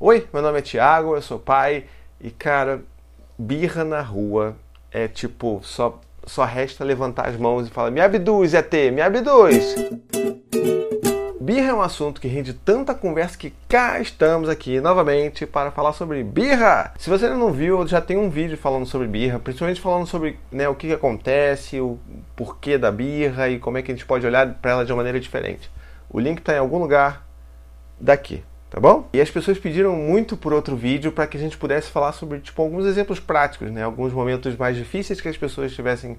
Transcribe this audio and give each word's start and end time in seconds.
Oi, 0.00 0.26
meu 0.32 0.42
nome 0.42 0.58
é 0.58 0.60
Thiago, 0.60 1.14
eu 1.14 1.22
sou 1.22 1.38
pai 1.38 1.84
e 2.20 2.28
cara, 2.28 2.82
birra 3.38 3.84
na 3.84 4.00
rua 4.00 4.56
é 4.90 5.06
tipo, 5.06 5.60
só, 5.62 6.00
só 6.26 6.44
resta 6.44 6.82
levantar 6.82 7.28
as 7.28 7.36
mãos 7.36 7.68
e 7.68 7.70
falar: 7.70 7.92
me 7.92 8.00
abduz, 8.00 8.54
ET, 8.54 8.72
me 8.92 9.00
abduz. 9.00 9.76
Birra 11.40 11.68
é 11.68 11.74
um 11.74 11.80
assunto 11.80 12.20
que 12.20 12.26
rende 12.26 12.52
tanta 12.52 12.92
conversa 12.92 13.38
que 13.38 13.54
cá 13.68 14.00
estamos 14.00 14.48
aqui 14.48 14.80
novamente 14.80 15.46
para 15.46 15.70
falar 15.70 15.92
sobre 15.92 16.24
birra. 16.24 16.92
Se 16.98 17.08
você 17.08 17.26
ainda 17.26 17.38
não 17.38 17.52
viu, 17.52 17.86
já 17.86 18.00
tem 18.00 18.18
um 18.18 18.28
vídeo 18.28 18.58
falando 18.58 18.86
sobre 18.86 19.06
birra, 19.06 19.38
principalmente 19.38 19.80
falando 19.80 20.08
sobre 20.08 20.40
né, 20.50 20.68
o 20.68 20.74
que, 20.74 20.88
que 20.88 20.92
acontece, 20.92 21.80
o 21.80 22.00
porquê 22.34 22.76
da 22.76 22.90
birra 22.90 23.48
e 23.48 23.60
como 23.60 23.78
é 23.78 23.82
que 23.82 23.92
a 23.92 23.94
gente 23.94 24.06
pode 24.06 24.26
olhar 24.26 24.54
para 24.54 24.72
ela 24.72 24.84
de 24.84 24.90
uma 24.90 24.96
maneira 24.96 25.20
diferente. 25.20 25.70
O 26.10 26.18
link 26.18 26.38
está 26.38 26.52
em 26.52 26.58
algum 26.58 26.78
lugar 26.78 27.24
daqui 28.00 28.42
tá 28.74 28.80
bom? 28.80 29.08
E 29.12 29.20
as 29.20 29.30
pessoas 29.30 29.56
pediram 29.56 29.94
muito 29.94 30.36
por 30.36 30.52
outro 30.52 30.74
vídeo 30.74 31.12
para 31.12 31.28
que 31.28 31.36
a 31.36 31.40
gente 31.40 31.56
pudesse 31.56 31.92
falar 31.92 32.10
sobre 32.10 32.40
tipo 32.40 32.60
alguns 32.60 32.84
exemplos 32.86 33.20
práticos, 33.20 33.70
né? 33.70 33.84
Alguns 33.84 34.12
momentos 34.12 34.56
mais 34.56 34.76
difíceis 34.76 35.20
que 35.20 35.28
as 35.28 35.36
pessoas 35.36 35.70
estivessem 35.70 36.18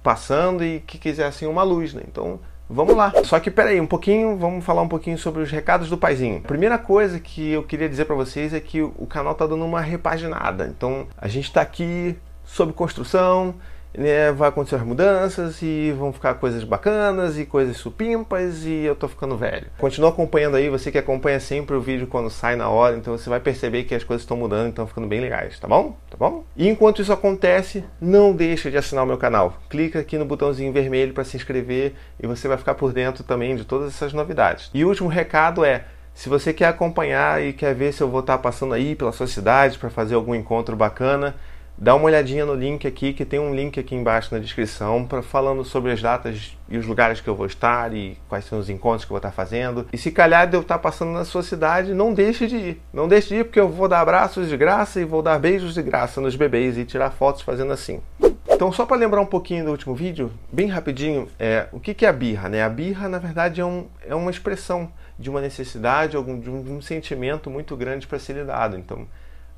passando 0.00 0.62
e 0.64 0.78
que 0.86 0.98
quisessem 0.98 1.48
uma 1.48 1.64
luz, 1.64 1.92
né? 1.92 2.04
Então, 2.06 2.38
vamos 2.70 2.94
lá. 2.94 3.12
Só 3.24 3.40
que 3.40 3.50
peraí, 3.50 3.80
um 3.80 3.88
pouquinho, 3.88 4.36
vamos 4.36 4.64
falar 4.64 4.82
um 4.82 4.88
pouquinho 4.88 5.18
sobre 5.18 5.42
os 5.42 5.50
recados 5.50 5.90
do 5.90 5.98
paizinho. 5.98 6.42
Primeira 6.42 6.78
coisa 6.78 7.18
que 7.18 7.50
eu 7.50 7.64
queria 7.64 7.88
dizer 7.88 8.04
para 8.04 8.14
vocês 8.14 8.54
é 8.54 8.60
que 8.60 8.80
o 8.80 9.06
canal 9.08 9.34
tá 9.34 9.44
dando 9.44 9.64
uma 9.64 9.80
repaginada. 9.80 10.68
Então, 10.68 11.08
a 11.18 11.26
gente 11.26 11.46
está 11.46 11.60
aqui 11.60 12.16
sob 12.44 12.72
construção, 12.72 13.52
né, 13.96 14.32
vai 14.32 14.48
acontecer 14.48 14.76
as 14.76 14.82
mudanças 14.82 15.62
e 15.62 15.92
vão 15.92 16.12
ficar 16.12 16.34
coisas 16.34 16.64
bacanas 16.64 17.38
e 17.38 17.46
coisas 17.46 17.76
supimpas 17.76 18.64
e 18.64 18.84
eu 18.84 18.94
tô 18.94 19.08
ficando 19.08 19.36
velho. 19.36 19.68
Continua 19.78 20.10
acompanhando 20.10 20.56
aí, 20.56 20.68
você 20.68 20.90
que 20.90 20.98
acompanha 20.98 21.40
sempre 21.40 21.76
o 21.76 21.80
vídeo 21.80 22.06
quando 22.06 22.30
sai 22.30 22.56
na 22.56 22.68
hora, 22.68 22.96
então 22.96 23.16
você 23.16 23.30
vai 23.30 23.40
perceber 23.40 23.84
que 23.84 23.94
as 23.94 24.04
coisas 24.04 24.22
estão 24.22 24.36
mudando, 24.36 24.70
estão 24.70 24.86
ficando 24.86 25.06
bem 25.06 25.20
legais, 25.20 25.58
tá 25.58 25.68
bom? 25.68 25.96
Tá 26.10 26.16
bom? 26.16 26.44
E 26.56 26.68
enquanto 26.68 27.02
isso 27.02 27.12
acontece, 27.12 27.84
não 28.00 28.32
deixa 28.32 28.70
de 28.70 28.76
assinar 28.76 29.04
o 29.04 29.06
meu 29.06 29.18
canal. 29.18 29.58
Clica 29.68 30.00
aqui 30.00 30.18
no 30.18 30.24
botãozinho 30.24 30.72
vermelho 30.72 31.12
para 31.14 31.24
se 31.24 31.36
inscrever 31.36 31.94
e 32.22 32.26
você 32.26 32.48
vai 32.48 32.56
ficar 32.56 32.74
por 32.74 32.92
dentro 32.92 33.22
também 33.24 33.56
de 33.56 33.64
todas 33.64 33.88
essas 33.88 34.12
novidades. 34.12 34.70
E 34.74 34.84
o 34.84 34.88
último 34.88 35.08
recado 35.08 35.64
é 35.64 35.84
se 36.14 36.28
você 36.28 36.52
quer 36.52 36.66
acompanhar 36.66 37.42
e 37.42 37.52
quer 37.52 37.74
ver 37.74 37.92
se 37.92 38.00
eu 38.00 38.08
vou 38.08 38.20
estar 38.20 38.38
passando 38.38 38.72
aí 38.72 38.94
pela 38.94 39.10
sua 39.10 39.26
cidade 39.26 39.78
para 39.78 39.90
fazer 39.90 40.14
algum 40.14 40.34
encontro 40.34 40.76
bacana, 40.76 41.34
dá 41.76 41.94
uma 41.94 42.06
olhadinha 42.06 42.46
no 42.46 42.54
link 42.54 42.86
aqui, 42.86 43.12
que 43.12 43.24
tem 43.24 43.38
um 43.38 43.54
link 43.54 43.78
aqui 43.78 43.94
embaixo 43.94 44.34
na 44.34 44.40
descrição, 44.40 45.04
para 45.04 45.22
falando 45.22 45.64
sobre 45.64 45.92
as 45.92 46.00
datas 46.00 46.56
e 46.68 46.78
os 46.78 46.86
lugares 46.86 47.20
que 47.20 47.28
eu 47.28 47.34
vou 47.34 47.46
estar 47.46 47.92
e 47.94 48.16
quais 48.28 48.44
são 48.44 48.58
os 48.58 48.70
encontros 48.70 49.04
que 49.04 49.10
eu 49.10 49.14
vou 49.14 49.18
estar 49.18 49.32
fazendo. 49.32 49.86
E 49.92 49.98
se 49.98 50.10
calhar 50.10 50.48
de 50.48 50.56
eu 50.56 50.60
estar 50.60 50.78
passando 50.78 51.12
na 51.12 51.24
sua 51.24 51.42
cidade, 51.42 51.92
não 51.92 52.14
deixe 52.14 52.46
de 52.46 52.56
ir. 52.56 52.82
Não 52.92 53.08
deixe 53.08 53.28
de 53.28 53.36
ir, 53.36 53.44
porque 53.44 53.60
eu 53.60 53.68
vou 53.68 53.88
dar 53.88 54.00
abraços 54.00 54.48
de 54.48 54.56
graça 54.56 55.00
e 55.00 55.04
vou 55.04 55.22
dar 55.22 55.38
beijos 55.38 55.74
de 55.74 55.82
graça 55.82 56.20
nos 56.20 56.36
bebês 56.36 56.78
e 56.78 56.84
tirar 56.84 57.10
fotos 57.10 57.42
fazendo 57.42 57.72
assim. 57.72 58.00
Então, 58.48 58.70
só 58.70 58.86
para 58.86 58.96
lembrar 58.96 59.20
um 59.20 59.26
pouquinho 59.26 59.64
do 59.64 59.70
último 59.72 59.94
vídeo, 59.94 60.30
bem 60.52 60.68
rapidinho, 60.68 61.28
é, 61.38 61.66
o 61.72 61.80
que, 61.80 61.92
que 61.92 62.06
é 62.06 62.08
a 62.08 62.12
birra? 62.12 62.48
Né? 62.48 62.62
A 62.62 62.68
birra, 62.68 63.08
na 63.08 63.18
verdade, 63.18 63.60
é, 63.60 63.64
um, 63.64 63.86
é 64.06 64.14
uma 64.14 64.30
expressão 64.30 64.90
de 65.18 65.28
uma 65.28 65.40
necessidade, 65.40 66.12
de 66.12 66.18
um, 66.18 66.40
de 66.40 66.70
um 66.70 66.80
sentimento 66.80 67.50
muito 67.50 67.76
grande 67.76 68.06
para 68.06 68.18
ser 68.18 68.34
lidado. 68.34 68.76
Então, 68.76 69.06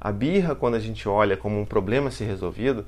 a 0.07 0.13
birra, 0.13 0.55
quando 0.55 0.77
a 0.77 0.79
gente 0.79 1.09
olha 1.09 1.37
como 1.37 1.61
um 1.61 1.65
problema 1.65 2.07
a 2.07 2.11
ser 2.13 2.27
resolvido, 2.27 2.87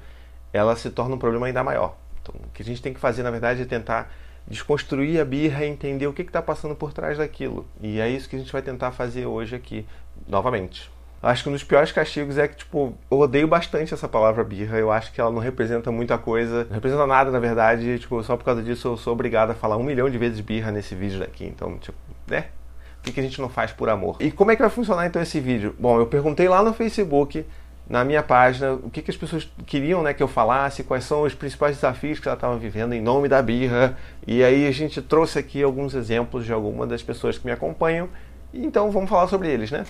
ela 0.53 0.77
se 0.77 0.89
torna 0.89 1.17
um 1.17 1.19
problema 1.19 1.49
ainda 1.49 1.65
maior. 1.65 1.97
Então, 2.23 2.33
o 2.37 2.49
que 2.55 2.63
a 2.63 2.65
gente 2.65 2.81
tem 2.81 2.95
que 2.95 3.01
fazer, 3.01 3.25
na 3.25 3.31
verdade, 3.33 3.63
é 3.63 3.65
tentar 3.65 4.09
desconstruir 4.47 5.21
a 5.21 5.25
birra 5.25 5.65
e 5.65 5.69
entender 5.69 6.07
o 6.07 6.13
que 6.13 6.23
está 6.23 6.41
passando 6.41 6.77
por 6.77 6.93
trás 6.93 7.19
daquilo. 7.19 7.67
E 7.81 7.99
é 7.99 8.09
isso 8.09 8.29
que 8.29 8.37
a 8.37 8.39
gente 8.39 8.53
vai 8.53 8.63
tentar 8.63 8.93
fazer 8.93 9.27
hoje 9.27 9.57
aqui, 9.57 9.85
novamente. 10.29 10.89
Acho 11.21 11.43
que 11.43 11.49
um 11.49 11.53
dos 11.53 11.65
piores 11.65 11.91
castigos 11.91 12.39
é 12.39 12.47
que, 12.47 12.59
tipo, 12.59 12.97
eu 13.11 13.19
odeio 13.19 13.49
bastante 13.49 13.93
essa 13.93 14.09
palavra 14.09 14.45
birra. 14.45 14.79
Eu 14.79 14.93
acho 14.93 15.13
que 15.13 15.21
ela 15.21 15.33
não 15.33 15.41
representa 15.41 15.91
muita 15.91 16.17
coisa, 16.19 16.67
não 16.67 16.75
representa 16.75 17.05
nada, 17.05 17.33
na 17.33 17.41
verdade. 17.41 17.85
E, 17.91 17.99
tipo, 17.99 18.23
só 18.23 18.37
por 18.37 18.45
causa 18.45 18.63
disso 18.63 18.87
eu 18.87 18.97
sou 18.97 19.13
obrigado 19.13 19.51
a 19.51 19.55
falar 19.55 19.77
um 19.77 19.83
milhão 19.83 20.09
de 20.09 20.19
vezes 20.19 20.39
birra 20.39 20.71
nesse 20.71 20.95
vídeo 20.95 21.19
daqui. 21.19 21.45
Então, 21.45 21.79
tipo, 21.79 21.99
né? 22.29 22.45
O 23.07 23.13
que 23.13 23.21
a 23.21 23.23
gente 23.23 23.41
não 23.41 23.49
faz 23.49 23.73
por 23.73 23.89
amor? 23.89 24.17
E 24.21 24.31
como 24.31 24.51
é 24.51 24.57
que 24.57 24.63
vai 24.63 24.71
funcionar 24.71 25.07
então 25.07 25.23
esse 25.23 25.41
vídeo? 25.41 25.75
Bom, 25.79 25.99
eu 25.99 26.07
perguntei 26.07 26.49
lá 26.49 26.63
no 26.63 26.75
Facebook, 26.75 27.45
na 27.89 28.05
minha 28.05 28.23
página, 28.23 28.75
o 28.75 28.91
que, 28.91 29.01
que 29.01 29.11
as 29.11 29.17
pessoas 29.17 29.49
queriam 29.67 30.03
né, 30.03 30.13
que 30.13 30.23
eu 30.23 30.29
falasse, 30.29 30.85
quais 30.85 31.05
são 31.05 31.23
os 31.23 31.35
principais 31.35 31.77
desafios 31.77 32.21
que 32.21 32.29
elas 32.29 32.37
estavam 32.37 32.59
vivendo 32.59 32.93
em 32.93 33.01
nome 33.01 33.29
da 33.29 33.41
birra. 33.41 33.97
E 34.27 34.45
aí 34.45 34.67
a 34.67 34.73
gente 34.73 35.01
trouxe 35.01 35.39
aqui 35.39 35.63
alguns 35.63 35.95
exemplos 35.95 36.45
de 36.45 36.53
algumas 36.53 36.89
das 36.89 37.03
pessoas 37.03 37.39
que 37.39 37.47
me 37.47 37.53
acompanham. 37.53 38.09
Então 38.53 38.91
vamos 38.91 39.09
falar 39.09 39.27
sobre 39.29 39.49
eles, 39.49 39.71
né? 39.71 39.85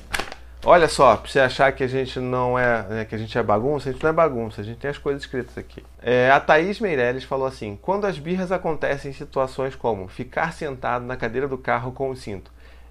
Olha 0.65 0.89
só, 0.89 1.17
pra 1.17 1.31
você 1.31 1.39
achar 1.39 1.71
que 1.71 1.85
a 1.85 1.87
gente 1.87 2.19
não 2.19 2.59
é, 2.59 2.83
né, 2.89 3.05
que 3.05 3.15
a 3.15 3.19
gente 3.19 3.37
é 3.39 3.43
bagunça, 3.43 3.89
a 3.89 3.93
gente 3.93 4.03
não 4.03 4.11
é 4.11 4.13
bagunça, 4.13 4.61
a 4.61 4.65
gente 4.65 4.79
tem 4.79 4.91
as 4.91 4.99
coisas 4.99 5.23
escritas 5.23 5.57
aqui. 5.57 5.85
É, 6.03 6.31
a 6.33 6.41
Thaís 6.41 6.81
Meirelles 6.81 7.23
falou 7.23 7.47
assim: 7.47 7.79
quando 7.81 8.07
as 8.07 8.19
birras 8.19 8.51
acontecem 8.51 9.13
em 9.13 9.15
situações 9.15 9.77
como 9.77 10.09
ficar 10.09 10.53
sentado 10.53 11.05
na 11.05 11.17
cadeira 11.17 11.47
do 11.47 11.57
carro 11.57 11.93
com 11.93 12.11
o 12.11 12.17
cinto, 12.17 12.51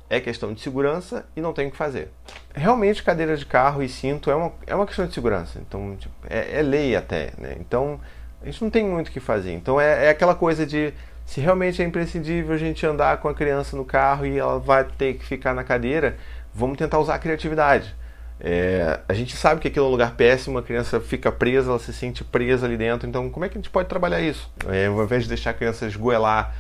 é 0.10 0.20
questão 0.20 0.54
de 0.54 0.62
segurança 0.62 1.26
e 1.36 1.42
não 1.42 1.54
tem 1.54 1.68
o 1.68 1.72
que 1.72 1.78
fazer. 1.78 2.12
Realmente, 2.54 3.04
cadeira 3.04 3.36
de 3.36 3.46
carro 3.46 3.84
e 3.84 3.90
cinto 3.90 4.32
é 4.32 4.36
uma, 4.36 4.52
é 4.66 4.76
uma 4.76 4.86
questão 4.86 5.06
de 5.06 5.14
segurança, 5.14 5.60
então 5.60 5.96
tipo, 5.98 6.14
é, 6.30 6.60
é, 6.60 6.62
lei 6.62 6.96
até, 6.96 7.32
né? 7.38 7.58
Então 7.60 8.00
a 8.42 8.46
gente 8.46 8.64
não 8.64 8.70
tem 8.70 8.86
muito 8.86 9.10
o 9.10 9.12
que 9.12 9.20
fazer. 9.20 9.54
Então 9.54 9.80
é, 9.80 10.06
é 10.06 10.10
aquela 10.10 10.36
coisa 10.36 10.66
de 10.66 10.94
se 11.26 11.42
realmente 11.42 11.82
é 11.82 11.86
imprescindível 11.86 12.56
a 12.56 12.58
gente 12.58 12.86
andar 12.86 13.18
com 13.18 13.28
a 13.28 13.34
criança 13.34 13.76
no 13.76 13.84
carro 13.84 14.26
e 14.26 14.38
ela 14.38 14.60
vai 14.60 14.86
ter 14.86 15.16
que 15.16 15.26
ficar 15.26 15.54
na 15.54 15.64
cadeira, 15.64 16.16
vamos 16.54 16.78
tentar 16.78 17.00
usar 17.00 17.16
a 17.16 17.20
criatividade. 17.20 17.94
É, 18.40 19.00
a 19.10 19.14
gente 19.14 19.36
sabe 19.36 19.60
que 19.60 19.68
aquilo 19.68 19.86
é 19.86 19.90
um 19.90 19.92
lugar 19.92 20.16
péssimo, 20.16 20.60
a 20.60 20.64
criança 20.64 21.02
fica 21.02 21.32
presa, 21.32 21.72
ela 21.72 21.80
se 21.80 21.92
sente 21.92 22.24
presa 22.24 22.66
ali 22.66 22.78
dentro, 22.78 23.10
então 23.10 23.30
como 23.30 23.44
é 23.44 23.50
que 23.50 23.58
a 23.58 23.60
gente 23.60 23.70
pode 23.70 23.90
trabalhar 23.90 24.22
isso? 24.22 24.50
É, 24.70 24.86
ao 24.86 25.04
invés 25.04 25.24
de 25.24 25.30
deixar 25.30 25.50
a 25.50 25.54
criança 25.54 25.86
esgoelar 25.86 26.56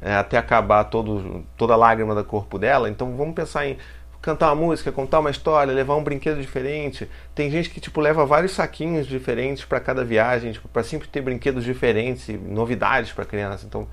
é, 0.00 0.14
até 0.14 0.38
acabar 0.38 0.84
todo, 0.84 1.44
toda 1.56 1.74
a 1.74 1.76
lágrima 1.76 2.14
do 2.14 2.24
corpo 2.24 2.58
dela. 2.58 2.88
Então 2.88 3.16
vamos 3.16 3.34
pensar 3.34 3.66
em 3.66 3.76
cantar 4.20 4.52
uma 4.52 4.66
música, 4.66 4.92
contar 4.92 5.20
uma 5.20 5.30
história, 5.30 5.72
levar 5.72 5.96
um 5.96 6.04
brinquedo 6.04 6.40
diferente. 6.40 7.08
Tem 7.34 7.50
gente 7.50 7.70
que 7.70 7.80
tipo 7.80 8.00
leva 8.00 8.24
vários 8.26 8.52
saquinhos 8.52 9.06
diferentes 9.06 9.64
para 9.64 9.80
cada 9.80 10.04
viagem, 10.04 10.52
tipo, 10.52 10.68
para 10.68 10.82
sempre 10.82 11.08
ter 11.08 11.20
brinquedos 11.20 11.64
diferentes 11.64 12.28
novidades 12.28 13.12
para 13.12 13.24
criança. 13.24 13.66
Então 13.66 13.86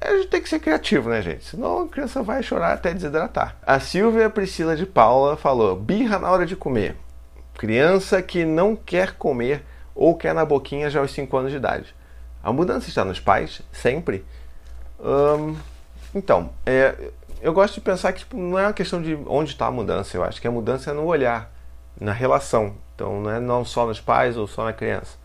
a 0.00 0.16
gente 0.16 0.28
tem 0.28 0.42
que 0.42 0.48
ser 0.48 0.58
criativo, 0.58 1.08
né, 1.08 1.22
gente? 1.22 1.44
Senão 1.44 1.82
a 1.82 1.88
criança 1.88 2.22
vai 2.22 2.42
chorar 2.42 2.72
até 2.72 2.92
desidratar. 2.92 3.56
A 3.64 3.78
Silvia 3.78 4.28
Priscila 4.28 4.74
de 4.74 4.86
Paula 4.86 5.36
falou: 5.36 5.76
birra 5.76 6.18
na 6.18 6.30
hora 6.30 6.46
de 6.46 6.56
comer. 6.56 6.96
Criança 7.54 8.20
que 8.22 8.44
não 8.44 8.74
quer 8.74 9.12
comer 9.12 9.62
ou 9.94 10.16
quer 10.16 10.34
na 10.34 10.44
boquinha 10.44 10.90
já 10.90 11.00
aos 11.00 11.12
5 11.12 11.36
anos 11.36 11.50
de 11.50 11.58
idade. 11.58 11.94
A 12.42 12.52
mudança 12.52 12.88
está 12.88 13.04
nos 13.04 13.20
pais, 13.20 13.62
sempre 13.70 14.24
então, 16.14 16.50
é, 16.64 16.94
eu 17.40 17.52
gosto 17.52 17.74
de 17.74 17.80
pensar 17.80 18.12
que 18.12 18.20
tipo, 18.20 18.36
não 18.36 18.58
é 18.58 18.62
uma 18.66 18.72
questão 18.72 19.02
de 19.02 19.18
onde 19.26 19.50
está 19.50 19.66
a 19.66 19.70
mudança, 19.70 20.16
eu 20.16 20.22
acho 20.22 20.40
que 20.40 20.46
a 20.46 20.50
mudança 20.50 20.90
é 20.90 20.94
no 20.94 21.04
olhar, 21.04 21.50
na 22.00 22.12
relação. 22.12 22.74
Então, 22.94 23.20
não 23.20 23.30
é 23.30 23.40
não 23.40 23.64
só 23.64 23.86
nos 23.86 24.00
pais 24.00 24.36
ou 24.36 24.46
só 24.46 24.64
na 24.64 24.72
criança. 24.72 25.16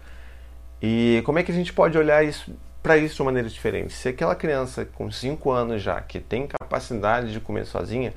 E 0.82 1.22
como 1.26 1.40
é 1.40 1.44
que 1.44 1.52
a 1.52 1.56
gente 1.56 1.74
pode 1.74 1.98
olhar 1.98 2.24
isso 2.24 2.52
para 2.82 2.98
isso 2.98 3.16
de 3.16 3.22
uma 3.22 3.28
maneira 3.28 3.50
diferente? 3.50 3.94
Se 3.94 4.10
aquela 4.10 4.36
criança 4.36 4.86
com 4.86 5.12
5 5.12 5.52
anos 5.52 5.82
já, 5.82 6.00
que 6.02 6.20
tem 6.20 6.48
capacidade 6.48 7.32
de 7.32 7.40
comer 7.40 7.66
sozinha, 7.66 8.14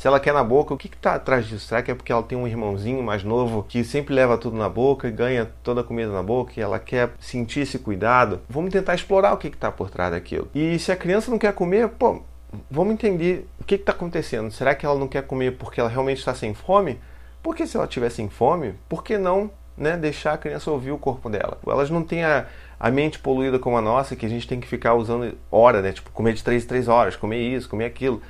se 0.00 0.06
ela 0.06 0.18
quer 0.18 0.32
na 0.32 0.42
boca, 0.42 0.72
o 0.72 0.78
que 0.78 0.86
está 0.86 1.16
atrás 1.16 1.46
disso? 1.46 1.66
Será 1.66 1.82
que 1.82 1.90
é 1.90 1.94
porque 1.94 2.10
ela 2.10 2.22
tem 2.22 2.38
um 2.38 2.48
irmãozinho 2.48 3.02
mais 3.02 3.22
novo 3.22 3.66
que 3.68 3.84
sempre 3.84 4.14
leva 4.14 4.38
tudo 4.38 4.56
na 4.56 4.66
boca 4.66 5.06
e 5.06 5.10
ganha 5.10 5.52
toda 5.62 5.82
a 5.82 5.84
comida 5.84 6.10
na 6.10 6.22
boca 6.22 6.54
e 6.56 6.62
ela 6.62 6.78
quer 6.78 7.10
sentir 7.20 7.60
esse 7.60 7.78
cuidado? 7.78 8.40
Vamos 8.48 8.72
tentar 8.72 8.94
explorar 8.94 9.34
o 9.34 9.36
que 9.36 9.48
está 9.48 9.70
por 9.70 9.90
trás 9.90 10.12
daquilo. 10.12 10.48
E 10.54 10.78
se 10.78 10.90
a 10.90 10.96
criança 10.96 11.30
não 11.30 11.36
quer 11.38 11.52
comer, 11.52 11.86
pô, 11.86 12.22
vamos 12.70 12.94
entender 12.94 13.46
o 13.60 13.64
que 13.64 13.74
está 13.74 13.92
acontecendo. 13.92 14.50
Será 14.50 14.74
que 14.74 14.86
ela 14.86 14.98
não 14.98 15.06
quer 15.06 15.22
comer 15.24 15.58
porque 15.58 15.78
ela 15.78 15.90
realmente 15.90 16.20
está 16.20 16.34
sem 16.34 16.54
fome? 16.54 16.98
Porque 17.42 17.66
se 17.66 17.76
ela 17.76 17.86
tiver 17.86 18.08
sem 18.08 18.30
fome, 18.30 18.76
por 18.88 19.04
que 19.04 19.18
não 19.18 19.50
né, 19.76 19.98
deixar 19.98 20.32
a 20.32 20.38
criança 20.38 20.70
ouvir 20.70 20.92
o 20.92 20.98
corpo 20.98 21.28
dela? 21.28 21.58
Elas 21.66 21.90
não 21.90 22.02
têm 22.02 22.24
a, 22.24 22.46
a 22.78 22.90
mente 22.90 23.18
poluída 23.18 23.58
como 23.58 23.76
a 23.76 23.82
nossa, 23.82 24.16
que 24.16 24.24
a 24.24 24.30
gente 24.30 24.48
tem 24.48 24.60
que 24.60 24.66
ficar 24.66 24.94
usando 24.94 25.36
hora, 25.50 25.82
né? 25.82 25.92
Tipo, 25.92 26.10
comer 26.10 26.32
de 26.32 26.42
3 26.42 26.64
em 26.64 26.66
3 26.66 26.88
horas, 26.88 27.16
comer 27.16 27.40
isso, 27.40 27.68
comer 27.68 27.84
aquilo 27.84 28.22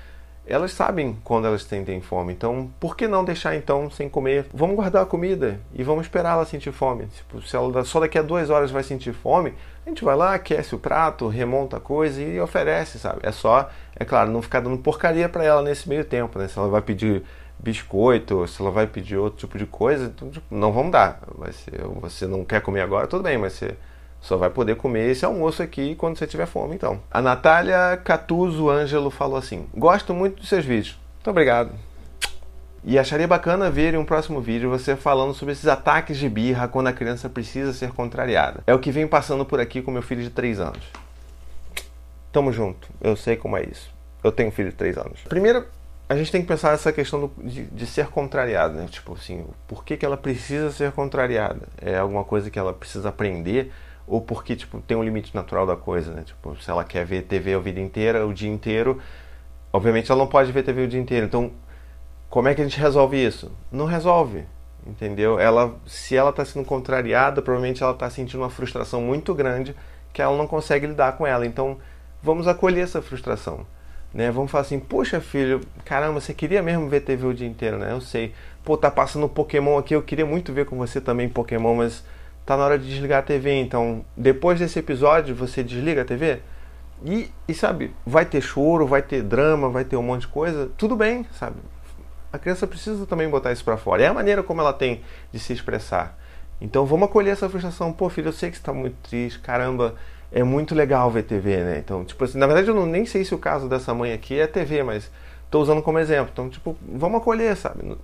elas 0.51 0.73
sabem 0.73 1.17
quando 1.23 1.47
elas 1.47 1.63
sentem 1.63 2.01
fome. 2.01 2.33
Então, 2.33 2.71
por 2.81 2.97
que 2.97 3.07
não 3.07 3.25
deixar 3.25 3.55
então 3.55 3.89
sem 3.91 4.09
comer? 4.09 4.47
Vamos 4.53 4.77
guardar 4.77 5.03
a 5.03 5.07
comida 5.07 5.61
e 5.73 5.83
vamos 5.83 6.07
esperar 6.07 6.33
ela 6.33 6.45
sentir 6.45 6.73
fome. 6.73 7.07
Tipo, 7.07 7.41
se 7.43 7.55
ela 7.55 7.85
só 7.85 8.01
daqui 8.01 8.19
a 8.19 8.23
duas 8.23 8.51
horas 8.51 8.71
vai 8.71 8.83
sentir 8.83 9.13
fome, 9.13 9.55
a 9.87 9.89
gente 9.89 10.05
vai 10.05 10.17
lá, 10.17 10.35
aquece 10.35 10.75
o 10.75 10.79
prato, 10.79 11.29
remonta 11.29 11.77
a 11.77 11.81
coisa 11.81 12.21
e 12.21 12.41
oferece, 12.41 12.99
sabe? 12.99 13.21
É 13.23 13.33
só, 13.33 13.71
é 13.97 14.05
claro, 14.05 14.31
não 14.31 14.43
ficar 14.43 14.61
dando 14.61 14.79
porcaria 14.79 15.29
para 15.29 15.45
ela 15.45 15.63
nesse 15.63 15.89
meio 15.89 16.05
tempo, 16.05 16.39
né? 16.39 16.49
Se 16.49 16.59
ela 16.59 16.69
vai 16.69 16.83
pedir 16.83 17.23
biscoito, 17.59 18.47
se 18.49 18.61
ela 18.61 18.71
vai 18.71 18.87
pedir 18.87 19.17
outro 19.17 19.39
tipo 19.39 19.59
de 19.59 19.67
coisa, 19.67 20.07
então, 20.07 20.31
tipo, 20.31 20.55
não 20.55 20.73
vamos 20.73 20.93
dar. 20.93 21.21
Vai 21.37 21.53
ser, 21.53 21.81
você 22.01 22.27
não 22.27 22.45
quer 22.45 22.61
comer 22.61 22.81
agora, 22.81 23.07
tudo 23.07 23.23
bem, 23.23 23.39
mas 23.39 23.53
você 23.53 23.77
só 24.21 24.37
vai 24.37 24.51
poder 24.51 24.77
comer 24.77 25.11
esse 25.11 25.25
almoço 25.25 25.63
aqui 25.63 25.95
quando 25.95 26.19
você 26.19 26.27
tiver 26.27 26.47
fome, 26.47 26.75
então. 26.75 27.01
A 27.11 27.23
Natália 27.23 27.97
Catuso 28.05 28.69
Ângelo 28.69 29.11
falou 29.11 29.37
assim: 29.37 29.67
Gosto 29.75 30.15
muito 30.15 30.41
dos 30.41 30.49
seus 30.49 30.65
vídeos. 30.65 30.99
Muito 31.17 31.31
obrigado. 31.31 31.73
E 32.83 32.99
acharia 32.99 33.29
bacana 33.29 33.71
ver 33.71 33.93
em 33.93 33.99
um 33.99 34.05
próximo 34.05 34.41
vídeo 34.41 34.71
você 34.71 34.97
falando 34.97 35.35
sobre 35.35 35.53
esses 35.53 35.67
ataques 35.67 36.17
de 36.17 36.29
birra 36.29 36.67
quando 36.67 36.87
a 36.87 36.93
criança 36.93 37.29
precisa 37.29 37.75
ser 37.75 37.93
contrariada. 37.93 38.63
É 38.67 38.75
o 38.75 38.79
que 38.79 38.91
vem 38.91 39.07
passando 39.07 39.45
por 39.45 39.61
aqui 39.61 39.83
com 39.83 39.91
meu 39.91 40.01
filho 40.01 40.23
de 40.23 40.31
3 40.31 40.61
anos. 40.61 40.83
Tamo 42.33 42.53
junto, 42.53 42.89
eu 43.01 43.17
sei 43.17 43.37
como 43.37 43.57
é 43.57 43.65
isso. 43.65 43.93
Eu 44.25 44.33
tenho 44.33 44.49
um 44.49 44.53
filho 44.53 44.71
de 44.71 44.77
3 44.77 44.97
anos. 44.97 45.21
Primeiro, 45.29 45.67
a 46.09 46.17
gente 46.17 46.33
tem 46.33 46.41
que 46.41 46.49
pensar 46.49 46.71
nessa 46.71 46.91
questão 46.91 47.21
do, 47.21 47.33
de, 47.45 47.65
de, 47.67 47.87
ser 47.87 48.07
contrariada, 48.07 48.75
né? 48.75 48.89
Tipo 48.91 49.13
assim, 49.13 49.45
por 49.69 49.85
que, 49.85 49.97
que 49.97 50.07
ela 50.07 50.17
precisa 50.17 50.71
ser 50.71 50.91
contrariada? 50.93 51.69
É 51.81 51.99
alguma 51.99 52.25
coisa 52.25 52.51
que 52.51 52.59
ela 52.59 52.73
precisa 52.73 53.11
aprender? 53.11 53.73
Ou 54.07 54.21
porque, 54.21 54.57
tipo, 54.57 54.81
tem 54.81 54.97
um 54.97 55.03
limite 55.03 55.35
natural 55.35 55.67
da 55.67 55.77
coisa, 55.77 56.13
né? 56.13 56.23
Tipo, 56.25 56.61
se 56.61 56.71
ela 56.71 56.85
quer 56.85 57.05
ver 57.05 57.23
TV 57.23 57.55
a 57.55 57.59
vida 57.59 57.81
inteira, 57.81 58.27
o 58.27 58.35
dia 58.35 58.51
inteiro, 58.51 59.01
obviamente 59.73 60.11
ela 60.11 60.21
não 60.21 60.27
pode 60.27 60.51
ver 60.53 60.63
TV 60.63 60.83
o 60.83 60.89
dia 60.89 61.01
inteiro. 61.01 61.27
Então, 61.27 61.53
como 62.29 62.49
é 62.49 62.55
que 62.55 62.61
a 62.61 62.65
gente 62.65 62.79
resolve 62.79 63.25
isso? 63.25 63.51
Não 63.71 63.87
resolve, 63.87 64.45
entendeu? 64.87 65.39
Ela, 65.39 65.75
se 65.87 66.17
ela 66.17 66.31
está 66.31 66.45
sendo 66.45 66.65
contrariada, 66.65 67.43
provavelmente 67.43 67.83
ela 67.83 67.93
está 67.93 68.09
sentindo 68.09 68.41
uma 68.41 68.51
frustração 68.51 69.01
muito 69.01 69.35
grande 69.35 69.75
que 70.13 70.23
ela 70.23 70.37
não 70.37 70.47
consegue 70.47 70.87
lidar 70.87 71.17
com 71.17 71.27
ela. 71.27 71.47
Então, 71.47 71.79
vamos 72.23 72.47
acolher 72.47 72.83
essa 72.83 73.01
frustração, 73.03 73.67
né? 74.13 74.31
Vamos 74.31 74.51
falar 74.51 74.63
assim, 74.63 74.79
poxa 74.79 75.21
filho, 75.21 75.61
caramba, 75.85 76.21
você 76.21 76.35
queria 76.35 76.63
mesmo 76.63 76.89
ver 76.89 77.01
TV 77.01 77.27
o 77.27 77.35
dia 77.35 77.47
inteiro, 77.47 77.79
né? 77.79 77.93
Eu 77.93 78.01
sei. 78.01 78.33
Pô, 78.65 78.77
tá 78.77 78.91
passando 78.91 79.29
Pokémon 79.29 79.79
aqui, 79.79 79.95
eu 79.95 80.03
queria 80.03 80.27
muito 80.27 80.53
ver 80.53 80.67
com 80.67 80.77
você 80.77 81.01
também 81.01 81.29
Pokémon, 81.29 81.75
mas 81.75 82.05
tá 82.45 82.57
na 82.57 82.65
hora 82.65 82.79
de 82.79 82.89
desligar 82.89 83.21
a 83.21 83.23
TV. 83.23 83.61
Então, 83.61 84.05
depois 84.17 84.59
desse 84.59 84.79
episódio, 84.79 85.35
você 85.35 85.63
desliga 85.63 86.03
a 86.03 86.05
TV. 86.05 86.41
E, 87.05 87.31
e 87.49 87.55
sabe, 87.55 87.95
vai 88.05 88.25
ter 88.25 88.41
choro, 88.41 88.87
vai 88.87 89.03
ter 89.03 89.23
drama, 89.23 89.71
vai 89.71 89.85
ter 89.85 89.97
um 89.97 90.03
monte 90.03 90.23
de 90.23 90.29
coisa. 90.29 90.71
Tudo 90.77 90.97
bem, 90.97 91.27
sabe? 91.33 91.57
a 92.33 92.39
criança 92.39 92.67
precisa 92.67 93.07
também 93.07 93.29
botar 93.29 93.53
isso 93.53 93.65
para 93.65 93.77
fora. 93.77 94.03
É 94.03 94.07
a 94.07 94.15
maneira 94.15 94.43
como 94.43 94.61
ela 94.61 94.73
tem 94.73 95.03
de 95.33 95.39
se 95.39 95.53
expressar. 95.53 96.17
Então 96.61 96.85
vamos 96.85 97.09
acolher 97.09 97.31
essa 97.31 97.49
frustração. 97.49 97.93
Pô, 97.93 98.09
filho, 98.09 98.29
eu 98.29 98.33
sei 98.33 98.51
que 98.51 98.57
você 98.57 98.63
está 98.63 98.73
muito 98.73 98.97
triste. 99.09 99.39
Caramba, 99.41 99.95
é 100.31 100.45
muito 100.45 100.75
legal 100.75 101.11
ver 101.11 101.25
TV, 101.25 101.57
né? 101.57 101.79
Então, 101.79 102.05
tipo 102.05 102.23
assim, 102.23 102.39
na 102.39 102.47
verdade 102.47 102.69
eu 102.69 102.75
não, 102.75 102.87
nem 102.87 103.05
sei 103.05 103.25
se 103.25 103.35
o 103.35 103.39
caso 103.39 103.69
dessa 103.69 103.93
mãe 103.93 104.13
aqui 104.13 104.39
é 104.39 104.47
TV, 104.47 104.83
mas 104.83 105.11
estou 105.51 105.61
usando 105.63 105.83
como 105.83 105.99
exemplo. 105.99 106.31
Então, 106.33 106.49
tipo, 106.49 106.77
vamos 106.89 107.21
acolher, 107.21 107.57
sabe? 107.57 107.97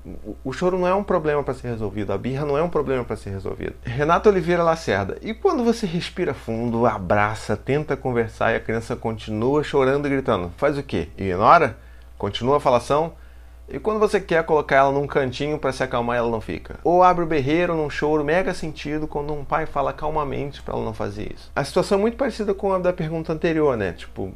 O 0.45 0.53
choro 0.53 0.77
não 0.77 0.89
é 0.89 0.95
um 0.95 1.05
problema 1.05 1.45
para 1.45 1.55
ser 1.55 1.69
resolvido, 1.69 2.13
a 2.13 2.19
birra 2.19 2.45
não 2.45 2.59
é 2.59 2.63
um 2.63 2.69
problema 2.69 3.05
para 3.05 3.15
ser 3.15 3.31
resolvido. 3.31 3.75
Renato 3.85 4.29
Oliveira 4.29 4.65
Lacerda. 4.65 5.17
E 5.23 5.33
quando 5.33 5.63
você 5.63 5.87
respira 5.87 6.35
fundo, 6.35 6.85
abraça, 6.85 7.57
tenta 7.57 7.97
conversar 7.97 8.53
e 8.53 8.57
a 8.57 8.61
criança 8.61 8.97
continua 8.97 9.63
chorando 9.63 10.07
e 10.07 10.11
gritando, 10.11 10.51
faz 10.57 10.77
o 10.77 10.83
quê? 10.83 11.09
Ignora? 11.17 11.79
Continua 12.19 12.57
a 12.57 12.61
falação? 12.61 13.13
E 13.69 13.79
quando 13.81 13.99
você 13.99 14.21
quer 14.21 14.45
colocar 14.45 14.77
ela 14.77 14.93
num 14.93 15.07
cantinho 15.07 15.59
para 15.59 15.73
se 15.73 15.83
acalmar, 15.83 16.17
ela 16.17 16.31
não 16.31 16.41
fica. 16.41 16.79
Ou 16.85 17.03
abre 17.03 17.25
o 17.25 17.27
berreiro 17.27 17.75
num 17.75 17.91
choro 17.91 18.25
mega 18.25 18.55
sentido 18.55 19.09
quando 19.09 19.33
um 19.33 19.45
pai 19.45 19.67
fala 19.67 19.93
calmamente 19.93 20.63
para 20.63 20.75
ela 20.75 20.85
não 20.85 20.95
fazer 20.95 21.33
isso. 21.35 21.51
A 21.55 21.65
situação 21.65 21.99
é 21.99 22.01
muito 22.01 22.17
parecida 22.17 22.55
com 22.55 22.73
a 22.73 22.79
da 22.79 22.93
pergunta 22.93 23.33
anterior, 23.33 23.77
né? 23.77 23.93
Tipo, 23.93 24.33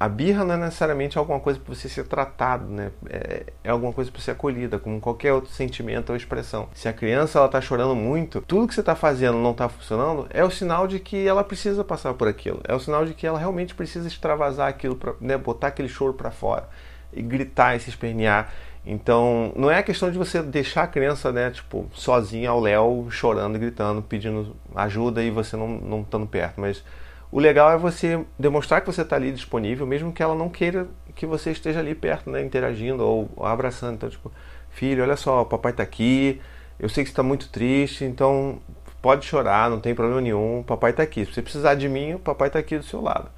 a 0.00 0.08
birra 0.08 0.44
não 0.44 0.54
é 0.54 0.56
necessariamente 0.56 1.18
alguma 1.18 1.40
coisa 1.40 1.58
para 1.58 1.74
você 1.74 1.88
ser 1.88 2.04
tratado, 2.04 2.66
né? 2.70 2.92
É, 3.10 3.46
é 3.64 3.70
alguma 3.70 3.92
coisa 3.92 4.10
para 4.12 4.20
ser 4.20 4.30
acolhida, 4.30 4.78
como 4.78 5.00
qualquer 5.00 5.32
outro 5.32 5.50
sentimento 5.50 6.10
ou 6.10 6.16
expressão. 6.16 6.68
Se 6.72 6.88
a 6.88 6.92
criança 6.92 7.38
ela 7.38 7.48
tá 7.48 7.60
chorando 7.60 7.96
muito, 7.96 8.40
tudo 8.42 8.68
que 8.68 8.74
você 8.74 8.80
está 8.80 8.94
fazendo 8.94 9.38
não 9.38 9.50
está 9.50 9.68
funcionando, 9.68 10.28
é 10.30 10.44
o 10.44 10.50
sinal 10.50 10.86
de 10.86 11.00
que 11.00 11.26
ela 11.26 11.42
precisa 11.42 11.82
passar 11.82 12.14
por 12.14 12.28
aquilo. 12.28 12.60
É 12.68 12.74
o 12.74 12.78
sinal 12.78 13.04
de 13.04 13.12
que 13.12 13.26
ela 13.26 13.38
realmente 13.38 13.74
precisa 13.74 14.06
extravasar 14.06 14.68
aquilo, 14.68 14.94
pra, 14.94 15.14
né? 15.20 15.36
botar 15.36 15.68
aquele 15.68 15.88
choro 15.88 16.14
para 16.14 16.30
fora 16.30 16.68
e 17.12 17.20
gritar 17.20 17.74
e 17.74 17.80
se 17.80 17.90
espernear. 17.90 18.52
Então, 18.86 19.52
não 19.56 19.70
é 19.70 19.78
a 19.78 19.82
questão 19.82 20.10
de 20.10 20.16
você 20.16 20.40
deixar 20.42 20.84
a 20.84 20.86
criança, 20.86 21.30
né, 21.30 21.50
tipo, 21.50 21.90
sozinha 21.92 22.50
ao 22.50 22.60
léu, 22.60 23.08
chorando 23.10 23.58
gritando, 23.58 24.00
pedindo 24.00 24.56
ajuda 24.74 25.22
e 25.22 25.30
você 25.30 25.56
não, 25.56 25.68
não 25.68 26.00
estando 26.02 26.26
perto. 26.26 26.60
Mas 26.60 26.82
o 27.30 27.38
legal 27.38 27.70
é 27.70 27.76
você 27.76 28.24
demonstrar 28.38 28.80
que 28.80 28.86
você 28.86 29.02
está 29.02 29.16
ali 29.16 29.32
disponível, 29.32 29.86
mesmo 29.86 30.12
que 30.12 30.22
ela 30.22 30.34
não 30.34 30.48
queira 30.48 30.88
que 31.14 31.26
você 31.26 31.50
esteja 31.50 31.80
ali 31.80 31.94
perto, 31.94 32.30
né, 32.30 32.42
interagindo 32.42 33.04
ou, 33.04 33.30
abraçando. 33.44 33.94
Então, 33.94 34.08
tipo, 34.08 34.32
filho, 34.70 35.02
olha 35.02 35.16
só, 35.16 35.44
papai 35.44 35.72
está 35.72 35.82
aqui, 35.82 36.40
eu 36.78 36.88
sei 36.88 37.04
que 37.04 37.10
você 37.10 37.12
está 37.12 37.22
muito 37.22 37.48
triste, 37.48 38.04
então 38.04 38.60
pode 39.02 39.26
chorar, 39.26 39.68
não 39.68 39.80
tem 39.80 39.94
problema 39.94 40.20
nenhum, 40.20 40.62
papai 40.66 40.92
está 40.92 41.02
aqui. 41.02 41.24
Se 41.24 41.32
você 41.32 41.42
precisar 41.42 41.74
de 41.74 41.88
mim, 41.88 42.14
o 42.14 42.18
papai 42.18 42.48
está 42.48 42.58
aqui 42.58 42.78
do 42.78 42.84
seu 42.84 43.00
lado. 43.00 43.30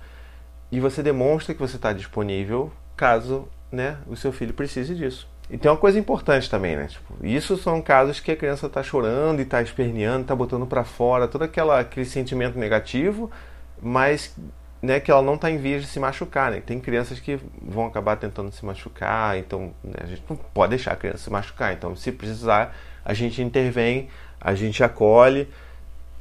E 0.70 0.78
você 0.78 1.02
demonstra 1.02 1.54
que 1.54 1.60
você 1.60 1.76
está 1.76 1.92
disponível 1.92 2.70
caso 2.96 3.48
né, 3.72 3.96
o 4.06 4.14
seu 4.14 4.30
filho 4.30 4.54
precise 4.54 4.94
disso. 4.94 5.28
E 5.48 5.58
tem 5.58 5.68
uma 5.68 5.76
coisa 5.76 5.98
importante 5.98 6.48
também, 6.48 6.76
né? 6.76 6.86
Tipo, 6.86 7.14
isso 7.26 7.56
são 7.56 7.82
casos 7.82 8.20
que 8.20 8.30
a 8.30 8.36
criança 8.36 8.66
está 8.66 8.84
chorando 8.84 9.40
e 9.40 9.42
está 9.42 9.60
esperneando, 9.60 10.22
está 10.22 10.34
botando 10.34 10.64
para 10.64 10.84
fora 10.84 11.26
todo 11.26 11.42
aquela, 11.42 11.80
aquele 11.80 12.06
sentimento 12.06 12.56
negativo, 12.56 13.28
mas 13.82 14.34
né, 14.82 14.98
que 14.98 15.10
ela 15.10 15.22
não 15.22 15.34
está 15.34 15.50
em 15.50 15.58
vias 15.58 15.82
de 15.82 15.88
se 15.88 16.00
machucar. 16.00 16.50
Né? 16.50 16.62
Tem 16.64 16.80
crianças 16.80 17.20
que 17.20 17.38
vão 17.60 17.86
acabar 17.86 18.16
tentando 18.16 18.50
se 18.52 18.64
machucar, 18.64 19.38
então 19.38 19.72
né, 19.82 19.94
a 20.02 20.06
gente 20.06 20.22
não 20.28 20.36
pode 20.36 20.70
deixar 20.70 20.92
a 20.92 20.96
criança 20.96 21.18
se 21.18 21.30
machucar. 21.30 21.72
Então, 21.72 21.94
se 21.94 22.10
precisar, 22.12 22.74
a 23.04 23.12
gente 23.12 23.42
intervém, 23.42 24.08
a 24.40 24.54
gente 24.54 24.82
acolhe 24.82 25.48